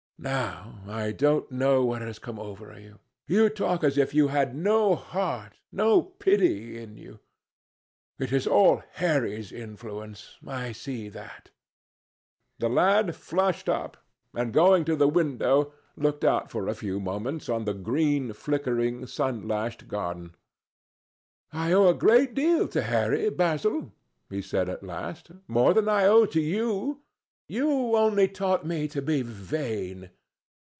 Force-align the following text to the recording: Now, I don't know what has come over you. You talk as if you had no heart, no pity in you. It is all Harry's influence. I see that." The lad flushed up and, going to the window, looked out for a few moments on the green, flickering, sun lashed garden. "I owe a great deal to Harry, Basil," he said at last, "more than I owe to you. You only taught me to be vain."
Now, 0.23 0.83
I 0.87 1.13
don't 1.13 1.51
know 1.51 1.83
what 1.83 2.03
has 2.03 2.19
come 2.19 2.37
over 2.37 2.79
you. 2.79 2.99
You 3.25 3.49
talk 3.49 3.83
as 3.83 3.97
if 3.97 4.13
you 4.13 4.27
had 4.27 4.53
no 4.53 4.93
heart, 4.93 5.53
no 5.71 5.99
pity 6.03 6.77
in 6.77 6.95
you. 6.95 7.19
It 8.19 8.31
is 8.31 8.45
all 8.45 8.83
Harry's 8.91 9.51
influence. 9.51 10.37
I 10.45 10.73
see 10.73 11.09
that." 11.09 11.49
The 12.59 12.69
lad 12.69 13.15
flushed 13.15 13.67
up 13.67 13.97
and, 14.35 14.53
going 14.53 14.85
to 14.85 14.95
the 14.95 15.09
window, 15.09 15.73
looked 15.95 16.23
out 16.23 16.51
for 16.51 16.67
a 16.67 16.75
few 16.75 16.99
moments 16.99 17.49
on 17.49 17.65
the 17.65 17.73
green, 17.73 18.31
flickering, 18.33 19.07
sun 19.07 19.47
lashed 19.47 19.87
garden. 19.87 20.35
"I 21.51 21.71
owe 21.73 21.87
a 21.87 21.95
great 21.95 22.35
deal 22.35 22.67
to 22.67 22.83
Harry, 22.83 23.31
Basil," 23.31 23.91
he 24.29 24.43
said 24.43 24.69
at 24.69 24.83
last, 24.83 25.31
"more 25.47 25.73
than 25.73 25.89
I 25.89 26.05
owe 26.05 26.27
to 26.27 26.39
you. 26.39 27.01
You 27.47 27.97
only 27.97 28.29
taught 28.29 28.65
me 28.65 28.87
to 28.87 29.01
be 29.01 29.23
vain." 29.23 30.09